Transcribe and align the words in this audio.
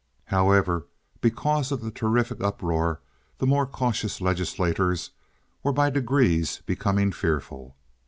However, 0.33 0.87
because 1.21 1.71
of 1.71 1.81
the 1.81 1.91
terrific 1.91 2.41
uproar 2.43 3.01
the 3.37 3.45
more 3.45 3.67
cautious 3.67 4.19
legislators 4.19 5.11
were 5.61 5.71
by 5.73 5.91
degrees 5.91 6.63
becoming 6.65 7.11
fearful. 7.11 7.75